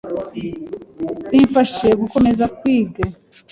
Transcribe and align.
bimfeshe 1.31 1.87
gukomeze 1.99 2.43
kwige 2.57 3.03